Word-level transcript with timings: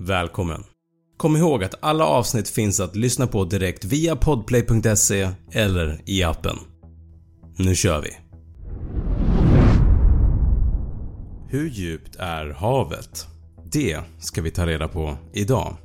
Välkommen! 0.00 0.64
Kom 1.16 1.36
ihåg 1.36 1.64
att 1.64 1.74
alla 1.80 2.04
avsnitt 2.04 2.48
finns 2.48 2.80
att 2.80 2.96
lyssna 2.96 3.26
på 3.26 3.44
direkt 3.44 3.84
via 3.84 4.16
podplay.se 4.16 5.30
eller 5.52 6.00
i 6.06 6.22
appen. 6.22 6.56
Nu 7.56 7.74
kör 7.74 8.02
vi! 8.02 8.10
Hur 11.48 11.68
djupt 11.68 12.16
är 12.16 12.46
havet? 12.46 13.26
Det 13.72 14.00
ska 14.20 14.42
vi 14.42 14.50
ta 14.50 14.66
reda 14.66 14.88
på 14.88 15.16
idag. 15.32 15.76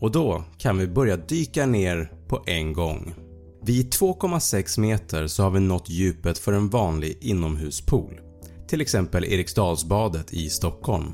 Och 0.00 0.10
då 0.10 0.44
kan 0.58 0.78
vi 0.78 0.86
börja 0.86 1.16
dyka 1.16 1.66
ner 1.66 2.12
på 2.28 2.42
en 2.46 2.72
gång. 2.72 3.14
Vid 3.62 3.92
2,6 3.92 4.80
meter 4.80 5.26
så 5.26 5.42
har 5.42 5.50
vi 5.50 5.60
nått 5.60 5.88
djupet 5.88 6.38
för 6.38 6.52
en 6.52 6.68
vanlig 6.68 7.18
inomhuspool. 7.20 8.20
Till 8.68 8.80
exempel 8.80 9.24
Eriksdalsbadet 9.24 10.32
i 10.32 10.50
Stockholm. 10.50 11.12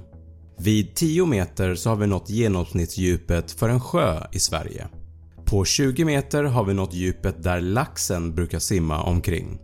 Vid 0.60 0.94
10 0.94 1.26
meter 1.26 1.74
så 1.74 1.88
har 1.88 1.96
vi 1.96 2.06
nått 2.06 2.30
genomsnittsdjupet 2.30 3.50
för 3.52 3.68
en 3.68 3.80
sjö 3.80 4.26
i 4.32 4.38
Sverige. 4.38 4.88
På 5.44 5.64
20 5.64 6.04
meter 6.04 6.44
har 6.44 6.64
vi 6.64 6.74
nått 6.74 6.94
djupet 6.94 7.42
där 7.42 7.60
laxen 7.60 8.34
brukar 8.34 8.58
simma 8.58 9.02
omkring. 9.02 9.58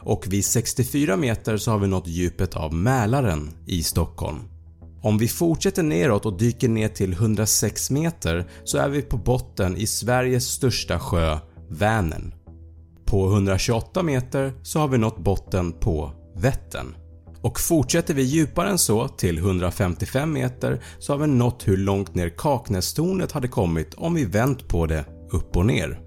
Och 0.00 0.26
vid 0.28 0.44
64 0.44 1.16
meter 1.16 1.56
så 1.56 1.70
har 1.70 1.78
vi 1.78 1.86
nått 1.86 2.06
djupet 2.06 2.56
av 2.56 2.74
Mälaren 2.74 3.50
i 3.66 3.82
Stockholm. 3.82 4.38
Om 5.02 5.18
vi 5.18 5.28
fortsätter 5.28 5.82
neråt 5.82 6.26
och 6.26 6.38
dyker 6.38 6.68
ner 6.68 6.88
till 6.88 7.12
106 7.12 7.90
meter 7.90 8.50
så 8.64 8.78
är 8.78 8.88
vi 8.88 9.02
på 9.02 9.16
botten 9.16 9.76
i 9.76 9.86
Sveriges 9.86 10.44
största 10.44 10.98
sjö, 10.98 11.38
Vänern. 11.70 12.34
På 13.04 13.32
128 13.32 14.02
meter 14.02 14.52
så 14.62 14.78
har 14.78 14.88
vi 14.88 14.98
nått 14.98 15.18
botten 15.18 15.72
på 15.72 16.12
Vättern. 16.36 16.94
Och 17.42 17.60
fortsätter 17.60 18.14
vi 18.14 18.22
djupare 18.22 18.70
än 18.70 18.78
så 18.78 19.08
till 19.08 19.38
155 19.38 20.32
meter 20.32 20.82
så 20.98 21.12
har 21.12 21.18
vi 21.18 21.26
nått 21.26 21.68
hur 21.68 21.76
långt 21.76 22.14
ner 22.14 22.28
Kaknästornet 22.28 23.32
hade 23.32 23.48
kommit 23.48 23.94
om 23.94 24.14
vi 24.14 24.24
vänt 24.24 24.68
på 24.68 24.86
det 24.86 25.04
upp 25.30 25.56
och 25.56 25.66
ner. 25.66 26.00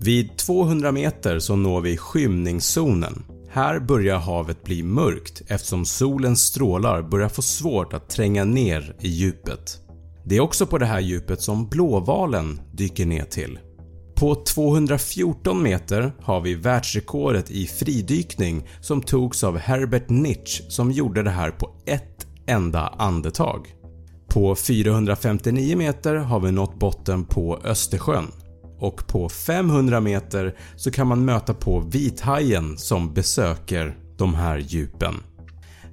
Vid 0.00 0.36
200 0.36 0.92
meter 0.92 1.38
så 1.38 1.56
når 1.56 1.80
vi 1.80 1.96
skymningszonen. 1.96 3.24
Här 3.50 3.80
börjar 3.80 4.18
havet 4.18 4.64
bli 4.64 4.82
mörkt 4.82 5.42
eftersom 5.46 5.84
solens 5.84 6.42
strålar 6.42 7.02
börjar 7.02 7.28
få 7.28 7.42
svårt 7.42 7.92
att 7.92 8.10
tränga 8.10 8.44
ner 8.44 8.96
i 9.00 9.08
djupet. 9.08 9.78
Det 10.24 10.36
är 10.36 10.40
också 10.40 10.66
på 10.66 10.78
det 10.78 10.86
här 10.86 11.00
djupet 11.00 11.42
som 11.42 11.68
blåvalen 11.68 12.60
dyker 12.72 13.06
ner 13.06 13.24
till. 13.24 13.58
På 14.14 14.34
214 14.34 15.62
meter 15.62 16.12
har 16.20 16.40
vi 16.40 16.54
världsrekordet 16.54 17.50
i 17.50 17.66
fridykning 17.66 18.68
som 18.80 19.02
togs 19.02 19.44
av 19.44 19.58
Herbert 19.58 20.08
Nitsch 20.08 20.62
som 20.68 20.90
gjorde 20.90 21.22
det 21.22 21.30
här 21.30 21.50
på 21.50 21.70
ett 21.86 22.26
enda 22.46 22.88
andetag. 22.98 23.74
På 24.28 24.54
459 24.54 25.76
meter 25.76 26.14
har 26.14 26.40
vi 26.40 26.52
nått 26.52 26.78
botten 26.78 27.24
på 27.24 27.58
Östersjön 27.64 28.26
och 28.78 29.06
på 29.06 29.28
500 29.28 30.00
meter 30.00 30.56
så 30.76 30.90
kan 30.90 31.06
man 31.06 31.24
möta 31.24 31.54
på 31.54 31.80
vithajen 31.80 32.78
som 32.78 33.14
besöker 33.14 33.96
de 34.16 34.34
här 34.34 34.58
djupen. 34.58 35.14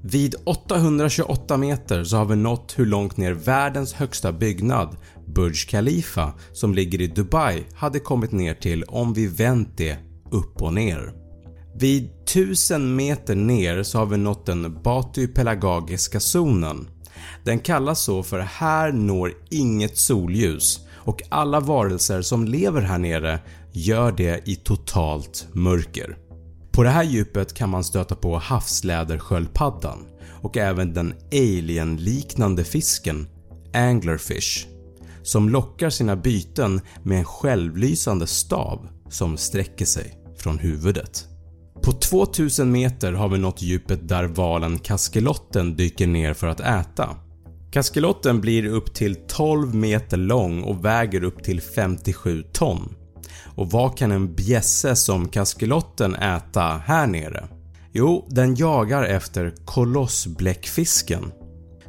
Vid 0.03 0.35
828 0.45 1.57
meter 1.57 2.03
så 2.03 2.17
har 2.17 2.25
vi 2.25 2.35
nått 2.35 2.73
hur 2.77 2.85
långt 2.85 3.17
ner 3.17 3.31
världens 3.31 3.93
högsta 3.93 4.31
byggnad 4.31 4.97
Burj 5.33 5.55
Khalifa 5.67 6.33
som 6.53 6.73
ligger 6.73 7.01
i 7.01 7.07
Dubai 7.07 7.63
hade 7.73 7.99
kommit 7.99 8.31
ner 8.31 8.53
till 8.53 8.83
om 8.83 9.13
vi 9.13 9.27
vänt 9.27 9.77
det 9.77 9.97
upp 10.31 10.61
och 10.61 10.73
ner. 10.73 11.13
Vid 11.75 12.09
1000 12.23 12.95
meter 12.95 13.35
ner 13.35 13.83
så 13.83 13.97
har 13.97 14.05
vi 14.05 14.17
nått 14.17 14.45
den 14.45 14.79
Batu-pelagiska 14.83 16.19
zonen. 16.19 16.87
Den 17.43 17.59
kallas 17.59 18.01
så 18.01 18.23
för 18.23 18.39
här 18.39 18.91
når 18.91 19.33
inget 19.49 19.97
solljus 19.97 20.79
och 20.93 21.21
alla 21.29 21.59
varelser 21.59 22.21
som 22.21 22.45
lever 22.45 22.81
här 22.81 22.97
nere 22.97 23.39
gör 23.71 24.11
det 24.11 24.49
i 24.49 24.55
totalt 24.55 25.47
mörker. 25.53 26.17
På 26.71 26.83
det 26.83 26.89
här 26.89 27.03
djupet 27.03 27.53
kan 27.53 27.69
man 27.69 27.83
stöta 27.83 28.15
på 28.15 28.37
havslädersköldpaddan 28.37 30.05
och 30.41 30.57
även 30.57 30.93
den 30.93 31.13
alienliknande 31.31 32.63
fisken 32.63 33.27
Anglerfish 33.73 34.67
som 35.23 35.49
lockar 35.49 35.89
sina 35.89 36.15
byten 36.15 36.81
med 37.03 37.17
en 37.17 37.25
självlysande 37.25 38.27
stav 38.27 38.87
som 39.09 39.37
sträcker 39.37 39.85
sig 39.85 40.17
från 40.37 40.59
huvudet. 40.59 41.27
På 41.83 41.91
2000 41.91 42.71
meter 42.71 43.13
har 43.13 43.29
vi 43.29 43.37
nått 43.37 43.61
djupet 43.61 44.07
där 44.07 44.23
valen 44.23 44.79
kaskelotten 44.79 45.75
dyker 45.75 46.07
ner 46.07 46.33
för 46.33 46.47
att 46.47 46.59
äta. 46.59 47.09
Kaskelotten 47.71 48.41
blir 48.41 48.65
upp 48.65 48.93
till 48.93 49.15
12 49.27 49.75
meter 49.75 50.17
lång 50.17 50.63
och 50.63 50.85
väger 50.85 51.23
upp 51.23 51.43
till 51.43 51.61
57 51.61 52.43
ton. 52.53 52.95
Och 53.55 53.71
vad 53.71 53.97
kan 53.97 54.11
en 54.11 54.35
bjässe 54.35 54.95
som 54.95 55.27
kaskelotten 55.27 56.15
äta 56.15 56.81
här 56.85 57.07
nere? 57.07 57.47
Jo, 57.91 58.27
den 58.29 58.55
jagar 58.55 59.03
efter 59.03 59.53
kolossbläckfisken 59.65 61.31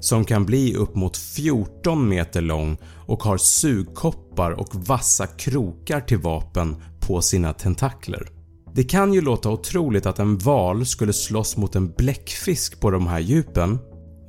som 0.02 0.24
kan 0.24 0.44
bli 0.44 0.74
upp 0.74 0.94
mot 0.94 1.16
14 1.16 2.08
meter 2.08 2.40
lång 2.40 2.76
och 3.06 3.22
har 3.22 3.36
sugkoppar 3.36 4.50
och 4.50 4.74
vassa 4.74 5.26
krokar 5.26 6.00
till 6.00 6.18
vapen 6.18 6.76
på 7.00 7.22
sina 7.22 7.52
tentakler. 7.52 8.28
Det 8.74 8.84
kan 8.84 9.14
ju 9.14 9.20
låta 9.20 9.50
otroligt 9.50 10.06
att 10.06 10.18
en 10.18 10.38
val 10.38 10.86
skulle 10.86 11.12
slåss 11.12 11.56
mot 11.56 11.76
en 11.76 11.92
bläckfisk 11.92 12.80
på 12.80 12.90
de 12.90 13.06
här 13.06 13.20
djupen 13.20 13.78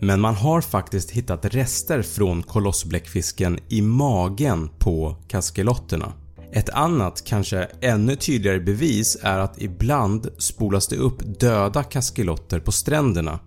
men 0.01 0.21
man 0.21 0.35
har 0.35 0.61
faktiskt 0.61 1.11
hittat 1.11 1.45
rester 1.45 2.01
från 2.01 2.43
kolossbläckfisken 2.43 3.59
i 3.69 3.81
magen 3.81 4.69
på 4.79 5.15
kaskelotterna. 5.27 6.13
Ett 6.53 6.69
annat, 6.69 7.23
kanske 7.25 7.67
ännu 7.81 8.15
tydligare 8.15 8.59
bevis 8.59 9.17
är 9.21 9.39
att 9.39 9.61
ibland 9.61 10.29
spolas 10.37 10.87
det 10.87 10.95
upp 10.95 11.39
döda 11.39 11.83
kaskelotter 11.83 12.59
på 12.59 12.71
stränderna 12.71 13.39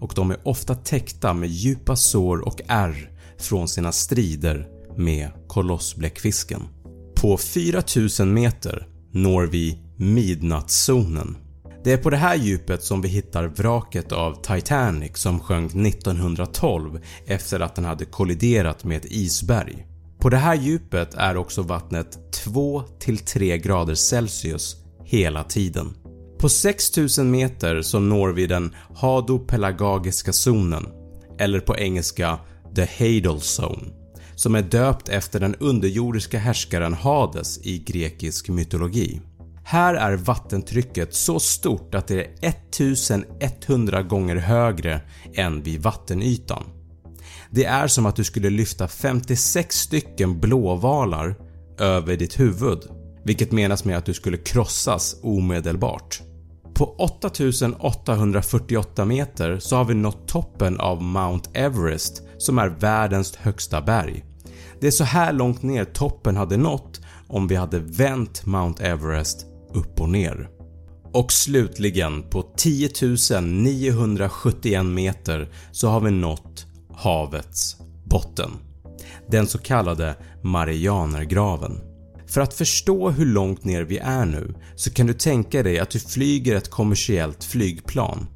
och 0.00 0.12
de 0.16 0.30
är 0.30 0.38
ofta 0.42 0.74
täckta 0.74 1.34
med 1.34 1.48
djupa 1.48 1.96
sår 1.96 2.38
och 2.38 2.60
ärr 2.68 3.10
från 3.38 3.68
sina 3.68 3.92
strider 3.92 4.68
med 4.96 5.30
kolossbläckfisken. 5.48 6.62
På 7.14 7.36
4000 7.36 8.34
meter 8.34 8.86
når 9.12 9.46
vi 9.46 9.78
midnattszonen. 9.96 11.36
Det 11.84 11.92
är 11.92 11.96
på 11.96 12.10
det 12.10 12.16
här 12.16 12.36
djupet 12.36 12.84
som 12.84 13.02
vi 13.02 13.08
hittar 13.08 13.44
vraket 13.44 14.12
av 14.12 14.42
Titanic 14.42 15.18
som 15.18 15.40
sjönk 15.40 15.74
1912 15.74 17.00
efter 17.26 17.60
att 17.60 17.74
den 17.74 17.84
hade 17.84 18.04
kolliderat 18.04 18.84
med 18.84 18.96
ett 18.96 19.12
isberg. 19.12 19.86
På 20.18 20.28
det 20.28 20.36
här 20.36 20.54
djupet 20.54 21.14
är 21.14 21.36
också 21.36 21.62
vattnet 21.62 22.18
2-3 22.44 23.56
grader 23.56 23.94
Celsius 23.94 24.76
hela 25.04 25.44
tiden. 25.44 25.94
På 26.40 26.48
6000 26.48 27.30
meter 27.30 27.82
så 27.82 27.98
når 27.98 28.28
vi 28.28 28.46
den 28.46 28.74
hadopelagiska 28.94 30.32
zonen 30.32 30.86
eller 31.38 31.60
på 31.60 31.76
engelska 31.76 32.38
“the 32.76 32.88
Hadal 32.98 33.40
Zone” 33.40 33.88
som 34.34 34.54
är 34.54 34.62
döpt 34.62 35.08
efter 35.08 35.40
den 35.40 35.54
underjordiska 35.54 36.38
härskaren 36.38 36.94
Hades 36.94 37.58
i 37.62 37.78
grekisk 37.78 38.48
mytologi. 38.48 39.20
Här 39.64 39.94
är 39.94 40.16
vattentrycket 40.16 41.14
så 41.14 41.40
stort 41.40 41.94
att 41.94 42.06
det 42.06 42.20
är 42.20 42.54
1100 42.70 44.02
gånger 44.02 44.36
högre 44.36 45.00
än 45.34 45.62
vid 45.62 45.82
vattenytan. 45.82 46.64
Det 47.50 47.64
är 47.64 47.86
som 47.86 48.06
att 48.06 48.16
du 48.16 48.24
skulle 48.24 48.50
lyfta 48.50 48.88
56 48.88 49.76
stycken 49.76 50.40
blåvalar 50.40 51.34
över 51.78 52.16
ditt 52.16 52.40
huvud 52.40 52.78
vilket 53.24 53.52
menas 53.52 53.84
med 53.84 53.98
att 53.98 54.06
du 54.06 54.14
skulle 54.14 54.36
krossas 54.36 55.16
omedelbart. 55.22 56.22
På 56.80 56.94
8848 56.98 59.04
meter 59.04 59.58
så 59.58 59.76
har 59.76 59.84
vi 59.84 59.94
nått 59.94 60.28
toppen 60.28 60.80
av 60.80 61.02
Mount 61.02 61.50
Everest 61.54 62.22
som 62.38 62.58
är 62.58 62.68
världens 62.68 63.36
högsta 63.36 63.80
berg. 63.80 64.24
Det 64.80 64.86
är 64.86 64.90
så 64.90 65.04
här 65.04 65.32
långt 65.32 65.62
ner 65.62 65.84
toppen 65.84 66.36
hade 66.36 66.56
nått 66.56 67.00
om 67.28 67.48
vi 67.48 67.54
hade 67.54 67.78
vänt 67.78 68.46
Mount 68.46 68.84
Everest 68.84 69.46
upp 69.74 70.00
och 70.00 70.08
ner. 70.08 70.48
Och 71.12 71.32
slutligen 71.32 72.22
på 72.22 72.42
10 72.56 72.90
971 73.40 74.86
meter 74.86 75.52
så 75.72 75.88
har 75.88 76.00
vi 76.00 76.10
nått 76.10 76.66
havets 76.94 77.76
botten. 78.04 78.50
Den 79.28 79.46
så 79.46 79.58
kallade 79.58 80.14
Marianergraven. 80.42 81.89
För 82.30 82.40
att 82.40 82.54
förstå 82.54 83.10
hur 83.10 83.26
långt 83.26 83.64
ner 83.64 83.82
vi 83.82 83.98
är 83.98 84.26
nu 84.26 84.54
så 84.76 84.90
kan 84.90 85.06
du 85.06 85.12
tänka 85.12 85.62
dig 85.62 85.78
att 85.78 85.90
du 85.90 85.98
flyger 85.98 86.56
ett 86.56 86.70
kommersiellt 86.70 87.44
flygplan. 87.44 88.26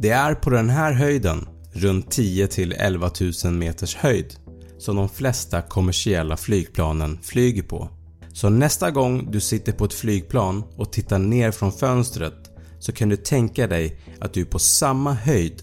Det 0.00 0.10
är 0.10 0.34
på 0.34 0.50
den 0.50 0.70
här 0.70 0.92
höjden, 0.92 1.48
runt 1.72 2.10
10 2.10 2.48
11 2.76 3.10
000 3.44 3.52
meters 3.52 3.96
höjd, 3.96 4.34
som 4.78 4.96
de 4.96 5.08
flesta 5.08 5.62
kommersiella 5.62 6.36
flygplanen 6.36 7.18
flyger 7.22 7.62
på. 7.62 7.88
Så 8.32 8.48
nästa 8.48 8.90
gång 8.90 9.30
du 9.30 9.40
sitter 9.40 9.72
på 9.72 9.84
ett 9.84 9.94
flygplan 9.94 10.64
och 10.76 10.92
tittar 10.92 11.18
ner 11.18 11.50
från 11.50 11.72
fönstret 11.72 12.50
så 12.78 12.92
kan 12.92 13.08
du 13.08 13.16
tänka 13.16 13.66
dig 13.66 14.00
att 14.20 14.32
du 14.32 14.40
är 14.40 14.44
på 14.44 14.58
samma 14.58 15.12
höjd 15.12 15.62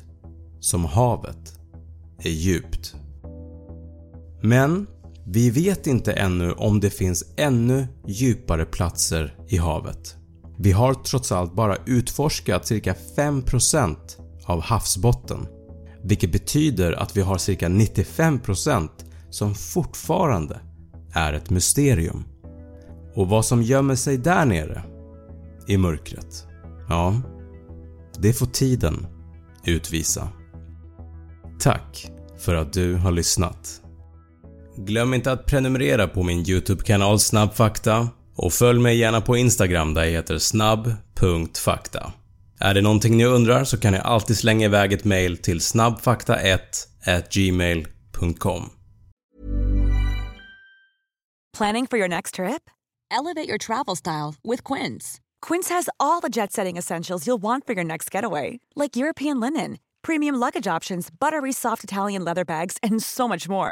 som 0.59 0.85
havet 0.85 1.59
är 2.23 2.29
djupt. 2.29 2.95
Men 4.41 4.87
vi 5.31 5.49
vet 5.49 5.87
inte 5.87 6.13
ännu 6.13 6.51
om 6.51 6.79
det 6.79 6.89
finns 6.89 7.33
ännu 7.37 7.87
djupare 8.07 8.65
platser 8.65 9.35
i 9.47 9.57
havet. 9.57 10.15
Vi 10.57 10.71
har 10.71 10.93
trots 10.93 11.31
allt 11.31 11.55
bara 11.55 11.77
utforskat 11.85 12.67
cirka 12.67 12.95
5% 13.17 13.97
av 14.45 14.61
havsbotten 14.61 15.47
vilket 16.03 16.31
betyder 16.31 16.93
att 16.93 17.17
vi 17.17 17.21
har 17.21 17.37
cirka 17.37 17.69
95% 17.69 18.89
som 19.29 19.55
fortfarande 19.55 20.59
är 21.13 21.33
ett 21.33 21.49
mysterium. 21.49 22.23
Och 23.15 23.29
vad 23.29 23.45
som 23.45 23.63
gömmer 23.63 23.95
sig 23.95 24.17
där 24.17 24.45
nere 24.45 24.83
i 25.67 25.77
mörkret, 25.77 26.47
ja, 26.89 27.21
det 28.19 28.33
får 28.33 28.45
tiden 28.45 29.07
utvisa. 29.65 30.29
Tack 31.59 32.11
för 32.37 32.55
att 32.55 32.73
du 32.73 32.95
har 32.95 33.11
lyssnat. 33.11 33.81
Glöm 34.85 35.13
inte 35.13 35.31
att 35.31 35.45
prenumerera 35.45 36.07
på 36.07 36.23
min 36.23 36.49
YouTube-kanal 36.49 37.19
Snabbfakta 37.19 38.09
och 38.35 38.53
följ 38.53 38.79
mig 38.79 38.97
gärna 38.97 39.21
på 39.21 39.37
Instagram 39.37 39.93
där 39.93 40.03
jag 40.03 40.11
heter 40.11 40.37
snabb.fakta. 40.37 42.13
Är 42.59 42.73
det 42.73 42.81
någonting 42.81 43.17
ni 43.17 43.25
undrar 43.25 43.63
så 43.63 43.77
kan 43.77 43.93
ni 43.93 43.99
alltid 43.99 44.37
slänga 44.37 44.65
iväg 44.65 44.93
ett 44.93 45.05
mail 45.05 45.37
till 45.37 45.59
snabbfakta1 45.59 46.59
gmail.com. 47.31 48.69
Planning 51.57 51.87
for 51.87 51.99
your 51.99 52.09
next 52.09 52.35
trip? 52.35 52.69
Elevate 53.11 53.49
your 53.49 53.57
travel 53.57 53.95
style 53.95 54.35
with 54.43 54.73
Quince. 54.73 55.19
Quince 55.47 55.73
has 55.73 55.89
all 55.99 56.21
the 56.21 56.29
jet 56.29 56.51
setting 56.51 56.77
essentials 56.77 57.27
you'll 57.27 57.41
want 57.41 57.65
for 57.65 57.75
your 57.75 57.85
next 57.85 58.15
getaway, 58.15 58.59
like 58.75 58.99
European 58.99 59.39
linen, 59.39 59.77
premium 60.01 60.35
luggage 60.39 60.75
options, 60.77 61.09
buttery 61.11 61.51
soft 61.51 61.83
Italian 61.83 62.23
leather 62.23 62.45
bags, 62.45 62.77
and 62.83 63.03
so 63.03 63.27
much 63.27 63.49
more. 63.49 63.71